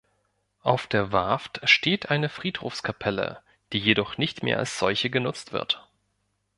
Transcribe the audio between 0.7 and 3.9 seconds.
der Warft steht eine Friedhofskapelle, die